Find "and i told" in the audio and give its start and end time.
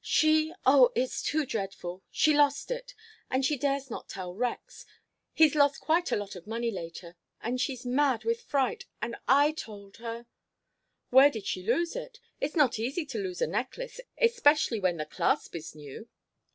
8.99-9.97